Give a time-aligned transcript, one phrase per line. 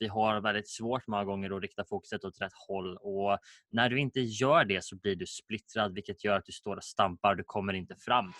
[0.00, 3.38] vi har väldigt svårt många gånger att rikta fokuset åt rätt håll och
[3.72, 6.84] när du inte gör det så blir du splittrad vilket gör att du står och
[6.84, 8.32] stampar, du kommer inte fram.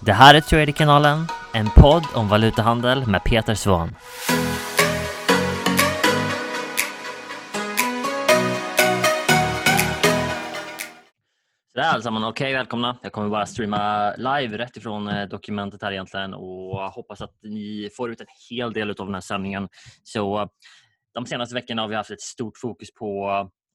[0.00, 3.90] Det här är Trader-kanalen, en podd om valutahandel med Peter Svahn.
[11.76, 12.98] Sådär allesammans, okej okay, välkomna.
[13.02, 17.90] Jag kommer bara streama live rätt ifrån eh, dokumentet här egentligen och hoppas att ni
[17.96, 19.68] får ut en hel del av den här sändningen.
[20.02, 20.46] Så eh,
[21.14, 23.28] de senaste veckorna har vi haft ett stort fokus på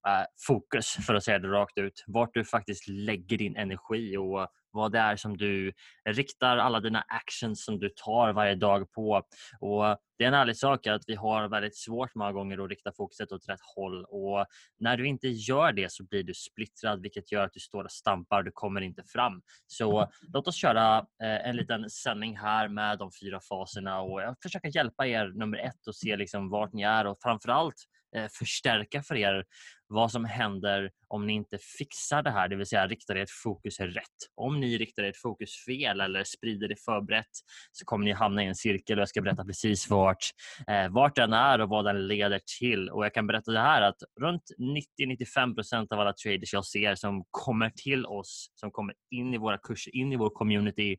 [0.07, 2.03] äh, fokus för att säga det rakt ut.
[2.07, 5.73] Vart du faktiskt lägger din energi och vad det är som du
[6.09, 9.23] riktar alla dina actions som du tar varje dag på.
[9.59, 12.91] Och Det är en ärlig sak att vi har väldigt svårt många gånger att rikta
[12.91, 14.45] fokuset åt rätt håll och
[14.79, 17.91] när du inte gör det så blir du splittrad vilket gör att du står och
[17.91, 19.41] stampar, du kommer inte fram.
[19.67, 24.33] Så låt oss köra eh, en liten sändning här med de fyra faserna och eh,
[24.63, 27.75] jag hjälpa er nummer ett och se liksom vart ni är och framförallt
[28.15, 29.45] eh, förstärka för er
[29.91, 33.79] vad som händer om ni inte fixar det här, det vill säga riktar ert fokus
[33.79, 34.17] rätt.
[34.35, 37.25] Om ni riktar ert fokus fel eller sprider det förberett
[37.71, 40.25] så kommer ni hamna i en cirkel och jag ska berätta precis vart,
[40.67, 42.89] eh, vart den är och vad den leder till.
[42.89, 47.23] Och Jag kan berätta det här att runt 90-95% av alla traders jag ser som
[47.31, 50.97] kommer till oss, som kommer in i våra kurser, in i vår community,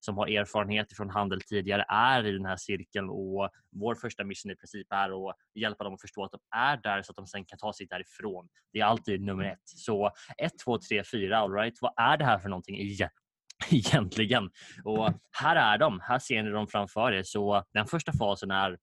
[0.00, 3.50] som har erfarenhet från handel tidigare, är i den här cirkeln och
[3.80, 7.02] vår första mission i princip är att hjälpa dem att förstå att de är där
[7.02, 8.33] så att de sen kan ta sig därifrån.
[8.72, 9.62] Det är alltid nummer ett.
[9.64, 11.78] Så 1, 2, 3, 4, alright.
[11.80, 12.76] vad är det här för någonting
[13.70, 14.50] egentligen?
[14.84, 17.22] Och här är de, här ser ni dem framför er.
[17.22, 18.78] Så den första fasen är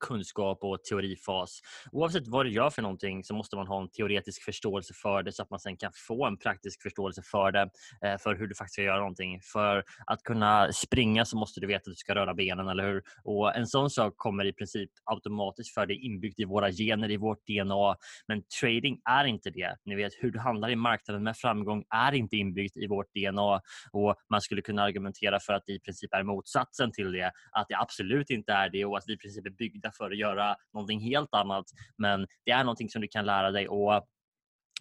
[0.00, 1.60] kunskap och teorifas.
[1.92, 5.32] Oavsett vad du gör för någonting så måste man ha en teoretisk förståelse för det
[5.32, 7.70] så att man sen kan få en praktisk förståelse för det,
[8.04, 9.40] eh, för hur du faktiskt ska göra någonting.
[9.52, 13.02] För att kunna springa så måste du veta att du ska röra benen, eller hur?
[13.24, 17.10] Och En sån sak kommer i princip automatiskt för det är inbyggt i våra gener,
[17.10, 17.96] i vårt DNA.
[18.28, 19.76] Men trading är inte det.
[19.84, 23.60] Ni vet, hur du handlar i marknaden med framgång är inte inbyggt i vårt DNA
[23.92, 27.68] och man skulle kunna argumentera för att det i princip är motsatsen till det, att
[27.68, 30.56] det absolut inte är det och att vi i princip är byggda för att göra
[30.74, 31.64] någonting helt annat.
[31.98, 34.06] Men det är någonting som du kan lära dig och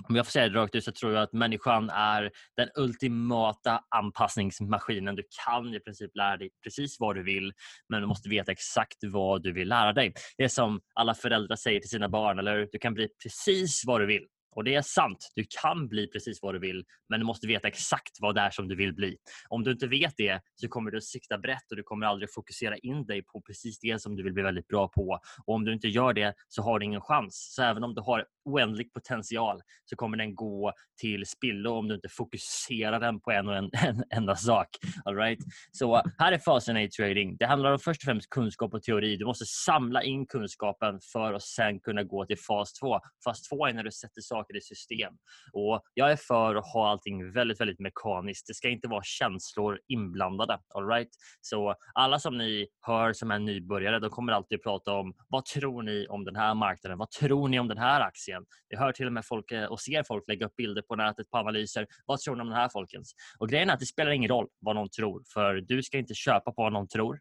[0.03, 3.83] om jag får säga det rakt ut så tror jag att människan är den ultimata
[3.95, 5.15] anpassningsmaskinen.
[5.15, 7.53] Du kan i princip lära dig precis vad du vill
[7.89, 10.13] men du måste veta exakt vad du vill lära dig.
[10.37, 14.01] Det är som alla föräldrar säger till sina barn, eller Du kan bli precis vad
[14.01, 17.25] du vill och det är sant, du kan bli precis vad du vill men du
[17.25, 19.17] måste veta exakt vad det är som du vill bli.
[19.49, 22.77] Om du inte vet det så kommer du sikta brett och du kommer aldrig fokusera
[22.77, 25.19] in dig på precis det som du vill bli väldigt bra på.
[25.45, 27.53] Och om du inte gör det så har du ingen chans.
[27.55, 31.95] Så även om du har oändlig potential så kommer den gå till spillo om du
[31.95, 34.67] inte fokuserar den på en och en, en enda sak.
[35.05, 35.39] All right?
[35.71, 37.37] Så här är fasen i trading.
[37.37, 39.17] Det handlar om först och främst kunskap och teori.
[39.17, 42.99] Du måste samla in kunskapen för att sen kunna gå till fas 2.
[43.23, 45.13] Fas 2 är när du sätter saker i system.
[45.53, 48.47] Och Jag är för att ha allting väldigt, väldigt mekaniskt.
[48.47, 50.59] Det ska inte vara känslor inblandade.
[50.75, 51.09] All right?
[51.41, 55.83] Så alla som ni hör som är nybörjare, de kommer alltid prata om vad tror
[55.83, 56.97] ni om den här marknaden?
[56.97, 58.45] Vad tror ni om den här aktien?
[58.67, 61.29] Jag hör till och med folk eh, och ser folk lägga upp bilder på nätet
[61.29, 61.87] på analyser.
[62.05, 63.13] Vad tror ni om den här folkens?
[63.39, 66.13] Och grejen är att det spelar ingen roll vad någon tror för du ska inte
[66.13, 67.19] köpa på vad någon tror.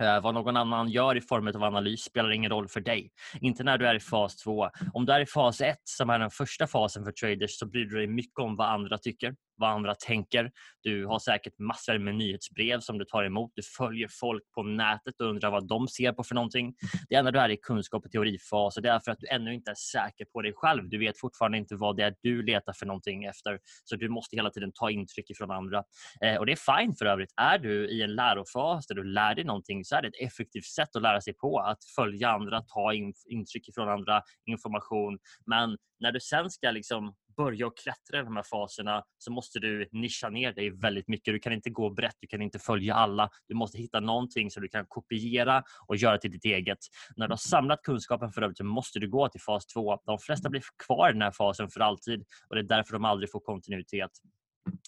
[0.00, 3.10] Eh, vad någon annan gör i form av analys spelar ingen roll för dig.
[3.40, 4.68] Inte när du är i fas 2.
[4.92, 7.84] Om du är i fas 1, som är den första fasen för traders, så bryr
[7.84, 10.50] du dig mycket om vad andra tycker vad andra tänker.
[10.82, 13.52] Du har säkert massor med nyhetsbrev som du tar emot.
[13.54, 16.74] Du följer folk på nätet och undrar vad de ser på för någonting.
[17.08, 19.54] Det enda du är i kunskap och teorifas och det är för att du ännu
[19.54, 20.88] inte är säker på dig själv.
[20.88, 23.58] Du vet fortfarande inte vad det är du letar för någonting efter.
[23.84, 25.84] Så du måste hela tiden ta intryck från andra.
[26.24, 27.32] Eh, och det är fine för övrigt.
[27.36, 30.64] Är du i en lärofas där du lär dig någonting så är det ett effektivt
[30.64, 31.58] sätt att lära sig på.
[31.58, 35.18] Att följa andra, ta in, intryck från andra, information.
[35.46, 39.58] Men när du sen ska liksom börja och klättra i de här faserna så måste
[39.58, 41.34] du nischa ner dig väldigt mycket.
[41.34, 43.30] Du kan inte gå brett, du kan inte följa alla.
[43.48, 46.78] Du måste hitta någonting som du kan kopiera och göra till ditt eget.
[47.16, 49.98] När du har samlat kunskapen för övrigt så måste du gå till fas 2.
[50.06, 53.04] De flesta blir kvar i den här fasen för alltid och det är därför de
[53.04, 54.10] aldrig får kontinuitet.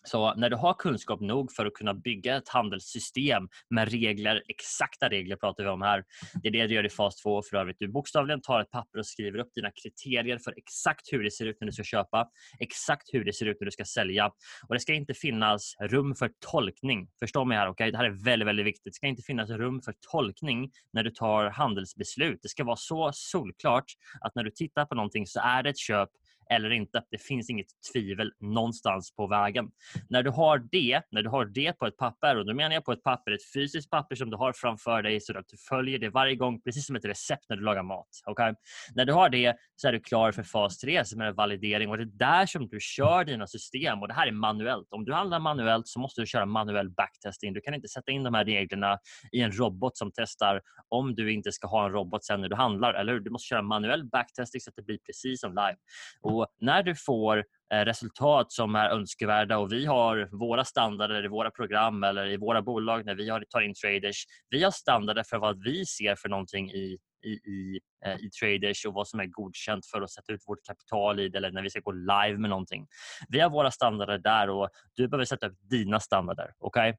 [0.04, 5.08] Så när du har kunskap nog för att kunna bygga ett handelssystem med regler, exakta
[5.08, 6.04] regler pratar vi om här.
[6.42, 7.76] Det är det du gör i fas 2 för övrigt.
[7.78, 11.46] Du bokstavligen tar ett papper och skriver upp dina kriterier för exakt hur det ser
[11.46, 12.28] ut när du ska köpa,
[12.60, 14.26] exakt hur det ser ut när du ska sälja.
[14.68, 17.08] Och Det ska inte finnas rum för tolkning.
[17.20, 17.90] Förstå mig här, okay?
[17.90, 18.84] det här är väldigt, väldigt viktigt.
[18.84, 22.38] Det ska inte finnas rum för tolkning när du tar handelsbeslut.
[22.42, 23.84] Det ska vara så solklart
[24.20, 26.08] att när du tittar på någonting så är det ett köp
[26.50, 27.02] eller inte.
[27.10, 29.70] Det finns inget tvivel någonstans på vägen.
[30.08, 32.84] När du har det, när du har det på ett papper, och då menar jag
[32.84, 35.98] på ett papper, ett fysiskt papper som du har framför dig så att du följer
[35.98, 38.08] det varje gång, precis som ett recept när du lagar mat.
[38.26, 38.54] Okay?
[38.94, 41.96] När du har det så är du klar för fas 3 som är validering och
[41.96, 44.86] det är där som du kör dina system och det här är manuellt.
[44.90, 47.52] Om du handlar manuellt så måste du köra manuell backtesting.
[47.52, 48.98] Du kan inte sätta in de här reglerna
[49.32, 52.56] i en robot som testar om du inte ska ha en robot sen när du
[52.56, 52.94] handlar.
[52.94, 55.76] Eller Du måste köra manuell backtesting så att det blir precis som live.
[56.20, 57.44] Och när du får
[57.74, 62.36] eh, resultat som är önskvärda och vi har våra standarder i våra program eller i
[62.36, 64.24] våra bolag när vi tar in traders.
[64.50, 68.86] Vi har standarder för vad vi ser för någonting i i, i, eh, i traders
[68.86, 71.62] och vad som är godkänt för att sätta ut vårt kapital i det eller när
[71.62, 72.86] vi ska gå live med någonting.
[73.28, 76.52] Vi har våra standarder där och du behöver sätta upp dina standarder.
[76.58, 76.94] Okay?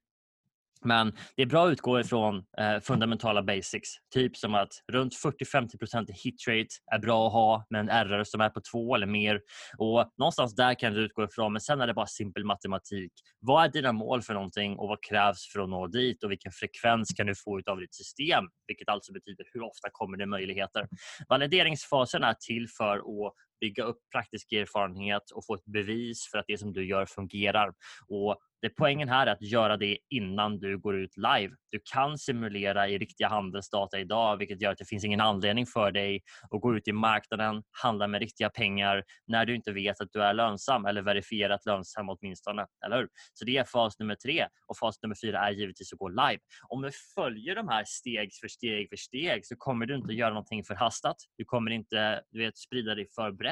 [0.84, 3.88] Men det är bra att utgå ifrån eh, fundamentala basics.
[4.14, 8.48] Typ som att runt 40-50% hitrate är bra att ha med en RR som är
[8.48, 9.40] på två eller mer.
[9.78, 13.12] Och Någonstans där kan du utgå ifrån, men sen är det bara simpel matematik.
[13.40, 16.52] Vad är dina mål för någonting och vad krävs för att nå dit och vilken
[16.52, 18.44] frekvens kan du få av ditt system?
[18.66, 20.88] Vilket alltså betyder hur ofta kommer det möjligheter.
[21.28, 26.44] Valideringsfasen är till för att bygga upp praktisk erfarenhet och få ett bevis för att
[26.48, 27.72] det som du gör fungerar.
[28.08, 31.54] Och det poängen här är att göra det innan du går ut live.
[31.70, 35.92] Du kan simulera i riktiga handelsdata idag vilket gör att det finns ingen anledning för
[35.92, 36.20] dig
[36.50, 40.22] att gå ut i marknaden, handla med riktiga pengar när du inte vet att du
[40.22, 42.66] är lönsam eller verifierat lönsam åtminstone.
[42.86, 43.08] Eller hur?
[43.34, 46.38] Så det är fas nummer tre och fas nummer fyra är givetvis att gå live.
[46.68, 50.30] Om du följer de här steg för steg för steg så kommer du inte göra
[50.30, 51.16] någonting förhastat.
[51.36, 53.49] Du kommer inte du vet, sprida dig för brett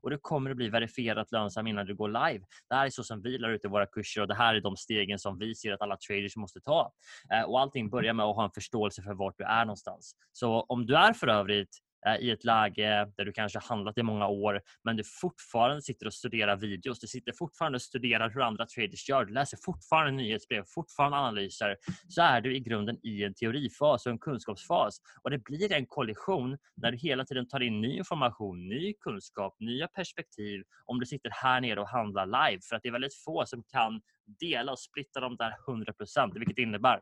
[0.00, 2.44] och du kommer att bli verifierat lönsam innan du går live.
[2.68, 4.60] Det här är så som vi lär ut i våra kurser och det här är
[4.60, 6.92] de stegen som vi ser att alla traders måste ta.
[7.32, 10.12] Eh, och allting börjar med att ha en förståelse för vart du är någonstans.
[10.32, 14.02] Så om du är för övrigt Eh, i ett läge där du kanske handlat i
[14.02, 17.00] många år men du fortfarande sitter och studerar videos.
[17.00, 19.24] Du sitter fortfarande och studerar hur andra traders gör.
[19.24, 21.76] Du läser fortfarande nyhetsbrev, fortfarande analyser.
[22.08, 25.00] Så är du i grunden i en teorifas och en kunskapsfas.
[25.22, 29.56] Och det blir en kollision när du hela tiden tar in ny information, ny kunskap,
[29.60, 32.60] nya perspektiv om du sitter här nere och handlar live.
[32.68, 34.00] För att det är väldigt få som kan
[34.40, 37.00] dela och splitta de där 100% vilket innebär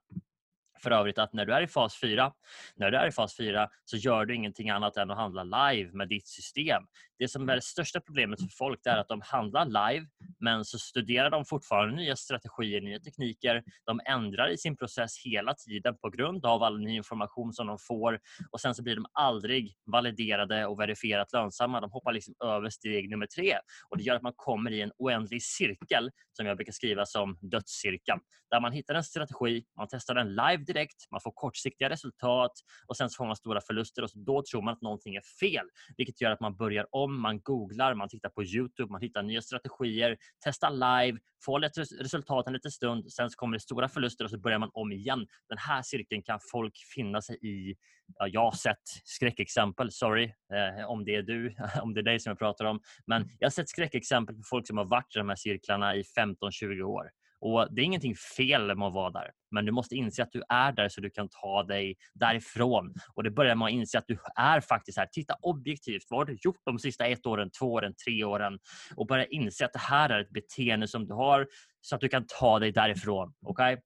[0.79, 2.33] för övrigt att när du är i fas 4,
[2.75, 5.91] när du är i fas 4 så gör du ingenting annat än att handla live
[5.93, 6.83] med ditt system.
[7.19, 10.07] Det som är det största problemet för folk är att de handlar live
[10.41, 13.63] men så studerar de fortfarande nya strategier, nya tekniker.
[13.85, 17.79] De ändrar i sin process hela tiden på grund av all ny information som de
[17.79, 18.21] får
[18.51, 21.81] och sen så blir de aldrig validerade och verifierat lönsamma.
[21.81, 23.59] De hoppar liksom över steg nummer tre
[23.91, 27.39] och det gör att man kommer i en oändlig cirkel som jag brukar skriva som
[27.41, 28.21] dödscirkeln.
[28.51, 32.53] Där man hittar en strategi, man testar den live direkt, man får kortsiktiga resultat
[32.87, 35.67] och sen så får man stora förluster och då tror man att någonting är fel.
[35.97, 39.43] Vilket gör att man börjar om, man googlar, man tittar på Youtube, man hittar nya
[39.43, 44.25] strategier, testar live, får lite resultat en liten stund, sen så kommer det stora förluster
[44.25, 45.27] och så börjar man om igen.
[45.49, 47.77] Den här cirkeln kan folk finna sig i.
[48.19, 52.21] Ja, jag har sett skräckexempel, sorry eh, om det är du, om det är dig
[52.21, 52.81] som jag pratar om.
[53.07, 56.03] Men jag har sett skräckexempel på folk som har varit i de här cirklarna i
[56.03, 57.11] 15-20 år.
[57.41, 60.43] Och Det är ingenting fel med att vara där, men du måste inse att du
[60.49, 62.95] är där så du kan ta dig därifrån.
[63.15, 65.07] Och Det börjar med att inse att du är faktiskt här.
[65.13, 66.03] Titta objektivt.
[66.11, 68.59] Vad har du gjort de sista ett åren, två åren, tre åren?
[68.97, 71.47] Och börja inse att det här är ett beteende som du har
[71.81, 73.35] så att du kan ta dig därifrån.
[73.41, 73.77] Okay?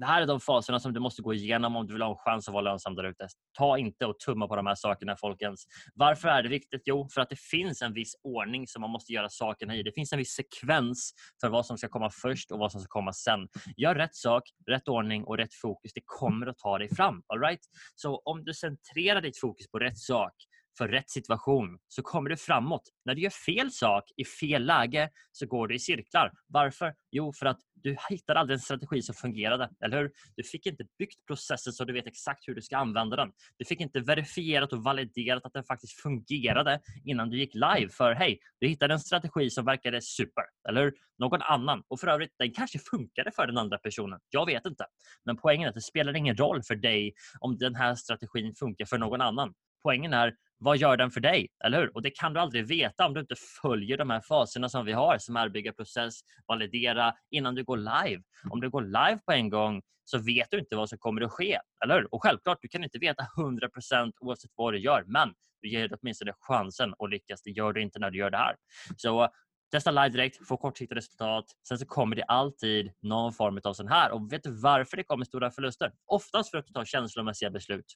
[0.00, 2.16] Det här är de faserna som du måste gå igenom om du vill ha en
[2.16, 3.26] chans att vara lönsam där ute.
[3.58, 5.66] Ta inte och tumma på de här sakerna folkens.
[5.94, 6.82] Varför är det viktigt?
[6.84, 9.82] Jo, för att det finns en viss ordning som man måste göra sakerna i.
[9.82, 12.88] Det finns en viss sekvens för vad som ska komma först och vad som ska
[12.88, 13.48] komma sen.
[13.76, 15.92] Gör rätt sak, rätt ordning och rätt fokus.
[15.94, 17.22] Det kommer att ta dig fram.
[17.26, 17.60] All right?
[17.94, 20.34] Så om du centrerar ditt fokus på rätt sak
[20.80, 22.82] för rätt situation så kommer du framåt.
[23.04, 26.32] När du gör fel sak i fel läge så går du i cirklar.
[26.46, 26.94] Varför?
[27.10, 29.70] Jo, för att du hittade aldrig en strategi som fungerade.
[29.84, 30.10] Eller hur?
[30.36, 33.32] Du fick inte byggt processen så du vet exakt hur du ska använda den.
[33.56, 37.88] Du fick inte verifierat och validerat att den faktiskt fungerade innan du gick live.
[37.88, 40.44] För hej, du hittade en strategi som verkade super.
[40.68, 40.94] Eller hur?
[41.18, 41.82] Någon annan.
[41.88, 44.20] Och för övrigt, den kanske funkade för den andra personen.
[44.30, 44.86] Jag vet inte.
[45.24, 48.84] Men poängen är att det spelar ingen roll för dig om den här strategin funkar
[48.84, 49.54] för någon annan.
[49.82, 51.48] Poängen är vad gör den för dig?
[51.64, 51.96] Eller hur?
[51.96, 54.92] Och Det kan du aldrig veta om du inte följer de här faserna som vi
[54.92, 58.22] har som är bygga process, validera innan du går live.
[58.50, 61.32] Om du går live på en gång så vet du inte vad som kommer att
[61.32, 61.58] ske.
[61.84, 62.14] Eller hur?
[62.14, 65.32] Och självklart, du kan inte veta 100% oavsett vad du gör, men
[65.62, 67.42] du ger dig åtminstone chansen att lyckas.
[67.42, 68.56] Det gör du inte när du gör det här.
[68.96, 69.28] Så
[69.70, 71.44] testa live direkt, få kortsiktiga resultat.
[71.68, 74.10] Sen så kommer det alltid någon form av sån här.
[74.10, 75.92] Och vet du varför det kommer stora förluster?
[76.06, 77.94] Oftast för att du tar känslomässiga beslut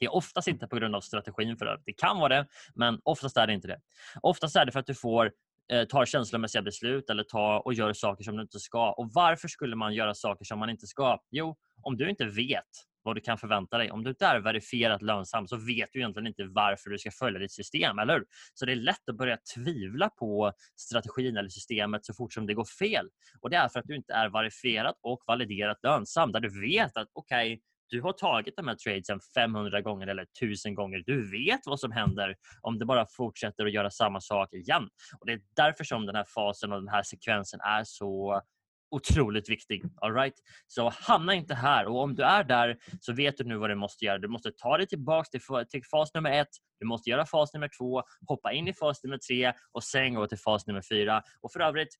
[0.00, 1.78] det är oftast inte på grund av strategin för det.
[1.86, 3.80] Det kan vara det, men oftast är det inte det.
[4.22, 5.32] Oftast är det för att du får
[5.72, 8.92] eh, tar känslomässiga beslut eller tar och gör saker som du inte ska.
[8.92, 11.18] Och varför skulle man göra saker som man inte ska?
[11.30, 13.90] Jo, om du inte vet vad du kan förvänta dig.
[13.90, 17.38] Om du inte är verifierat lönsam så vet du egentligen inte varför du ska följa
[17.38, 18.24] ditt system, eller hur?
[18.54, 22.54] Så det är lätt att börja tvivla på strategin eller systemet så fort som det
[22.54, 23.06] går fel.
[23.40, 26.96] Och det är för att du inte är verifierat och validerat lönsam, där du vet
[26.96, 31.02] att okej, okay, du har tagit de här tradesen 500 gånger eller 1000 gånger.
[31.06, 34.88] Du vet vad som händer om det bara fortsätter att göra samma sak igen.
[35.20, 38.42] Och Det är därför som den här fasen och den här sekvensen är så
[38.90, 39.82] otroligt viktig.
[39.96, 40.34] All right?
[40.66, 43.74] Så hamna inte här och om du är där så vet du nu vad du
[43.74, 44.18] måste göra.
[44.18, 46.48] Du måste ta dig tillbaka till, till fas nummer ett,
[46.80, 50.26] du måste göra fas nummer två, hoppa in i fas nummer tre och sen gå
[50.26, 51.22] till fas nummer fyra.
[51.40, 51.96] Och för övrigt,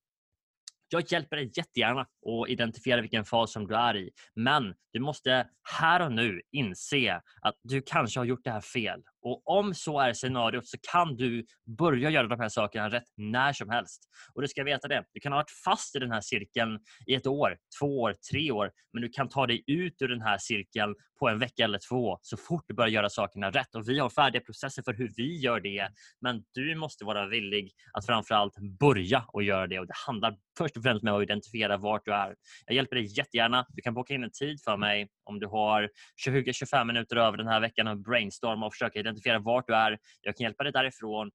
[0.93, 4.11] jag hjälper dig jättegärna att identifiera vilken fas som du är i.
[4.35, 5.47] Men du måste
[5.81, 9.03] här och nu inse att du kanske har gjort det här fel.
[9.23, 11.47] Och om så är scenariot så kan du
[11.79, 14.03] börja göra de här sakerna rätt när som helst.
[14.35, 15.05] Och du ska veta det.
[15.13, 18.51] Du kan ha varit fast i den här cirkeln i ett år, två år, tre
[18.51, 18.71] år.
[18.93, 22.19] Men du kan ta dig ut ur den här cirkeln på en vecka eller två
[22.23, 23.75] så fort du börjar göra sakerna rätt.
[23.75, 25.89] Och vi har färdiga processer för hur vi gör det.
[26.21, 29.79] Men du måste vara villig att framförallt börja och göra det.
[29.79, 32.35] Och det handlar först och främst med att identifiera vart du är.
[32.67, 33.67] Jag hjälper dig jättegärna.
[33.69, 35.91] Du kan boka in en tid för mig om du har
[36.27, 39.99] 20-25 minuter över den här veckan och brainstorma och försöka identifiera vart du är.
[40.23, 41.31] Jag kan hjälpa dig därifrån.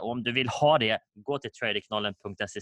[0.00, 2.60] Och om du vill ha det, gå till tradingknollen.se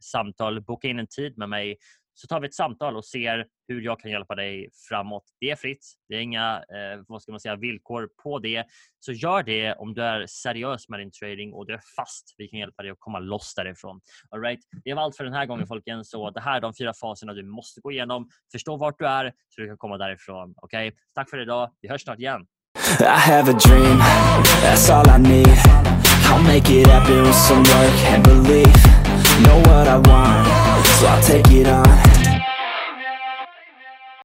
[0.00, 0.60] samtal.
[0.60, 1.76] Boka in en tid med mig
[2.14, 5.24] så tar vi ett samtal och ser hur jag kan hjälpa dig framåt.
[5.40, 5.86] Det är fritt.
[6.08, 8.64] Det är inga eh, vad ska man säga, villkor på det.
[9.00, 12.34] Så gör det om du är seriös med din trading och du är fast.
[12.38, 14.00] Vi kan hjälpa dig att komma loss därifrån.
[14.30, 14.60] All right?
[14.84, 16.04] Det var allt för den här gången folken.
[16.04, 18.28] Så det här är de fyra faserna du måste gå igenom.
[18.52, 20.54] Förstå vart du är så du kan komma därifrån.
[20.56, 20.88] Okej?
[20.88, 20.98] Okay?
[21.14, 21.74] Tack för idag.
[21.80, 22.46] Vi hörs snart igen.
[23.00, 23.98] I have a dream,
[24.62, 25.48] that's all I need.
[26.28, 28.76] I'll make it happen with some work and belief.
[29.42, 32.13] Know what I want, so I'll take it on